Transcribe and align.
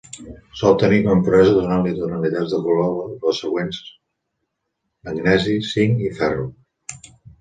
Sol 0.59 0.77
tenir 0.83 1.01
com 1.01 1.11
a 1.11 1.17
impureses 1.17 1.53
donant-li 1.57 1.91
tonalitats 1.99 2.55
de 2.55 2.61
color 2.69 2.89
les 3.27 3.41
següents: 3.43 3.83
magnesi, 5.11 5.59
zinc 5.75 6.03
i 6.09 6.15
ferro. 6.23 6.49